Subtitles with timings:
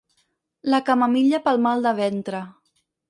[0.73, 2.41] La camamilla pel mal de ventre.